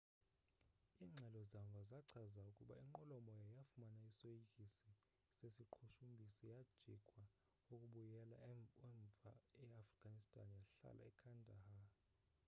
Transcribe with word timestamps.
ingxelo 1.05 1.41
zamva 1.51 1.81
zachaza 1.91 2.41
ukuba 2.51 2.73
inqwelomoya 2.83 3.47
yafumana 3.57 4.01
isoyikiso 4.11 4.89
sesiqhushumbisi 5.35 6.43
yajikwa 6.53 7.23
ukubuyela 7.71 8.35
umva 8.89 9.31
e 9.63 9.67
afghanistan 9.83 10.49
yahlala 10.59 11.01
ekandahar 11.11 11.89